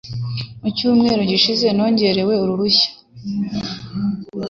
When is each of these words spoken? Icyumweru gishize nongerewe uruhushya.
Icyumweru 0.69 1.21
gishize 1.31 1.67
nongerewe 1.75 2.33
uruhushya. 2.43 2.89